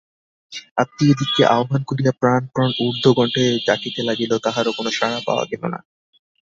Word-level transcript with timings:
আত্মীয়দিগকে 0.77 1.43
আহ্বান 1.47 1.81
করিয়া 1.83 2.11
প্রাণপণ 2.21 2.69
ঊর্ধ্বকণ্ঠে 2.79 3.45
ডাকিতে 3.67 4.01
লাগিল, 4.03 4.31
কাহারো 4.45 4.71
কোনো 4.77 4.89
সাড়া 4.91 5.19
পাওয়া 5.27 5.43
গেল 5.51 5.63
না। 5.73 5.79